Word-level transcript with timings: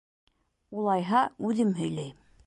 Улайһа, 0.79 1.21
үҙем 1.49 1.75
һөйләйем. 1.81 2.17